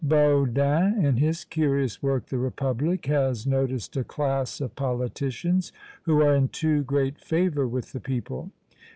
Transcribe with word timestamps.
Bodin, 0.03 1.05
in 1.05 1.17
his 1.17 1.45
curious 1.45 2.01
work 2.01 2.25
"The 2.25 2.39
Republic," 2.39 3.05
has 3.05 3.45
noticed 3.45 3.95
a 3.95 4.03
class 4.03 4.59
of 4.59 4.75
politicians 4.75 5.71
who 6.05 6.23
are 6.23 6.33
in 6.35 6.47
too 6.47 6.81
great 6.81 7.19
favour 7.19 7.67
with 7.67 7.91
the 7.91 7.99
people. 7.99 8.49